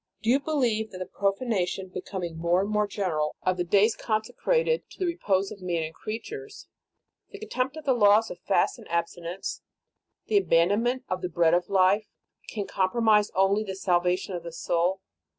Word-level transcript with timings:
Do 0.23 0.31
you 0.31 0.39
believe 0.39 0.89
that 0.89 0.97
the 0.97 1.05
profanation, 1.05 1.89
becoming 1.89 2.35
more 2.39 2.61
and 2.61 2.69
more 2.71 2.87
general, 2.87 3.35
of 3.43 3.57
the 3.57 3.63
days 3.63 3.95
consecrated 3.95 4.89
to 4.89 4.97
the 4.97 5.05
re 5.05 5.15
pose 5.15 5.51
of 5.51 5.61
man 5.61 5.83
and 5.83 5.93
creatures, 5.93 6.67
the 7.29 7.37
contempt 7.37 7.77
ot 7.77 7.85
the 7.85 7.93
laws 7.93 8.31
of 8.31 8.39
fast 8.39 8.79
and 8.79 8.89
abstinence, 8.89 9.61
the 10.25 10.37
abandon 10.37 10.81
ment 10.81 11.03
of 11.07 11.21
the 11.21 11.29
bread 11.29 11.53
of 11.53 11.69
life, 11.69 12.07
can 12.49 12.65
compromise 12.65 13.29
only 13.35 13.63
the 13.63 13.75
salvation 13.75 14.33
of 14.33 14.41
the 14.41 14.51
soul 14.51 15.01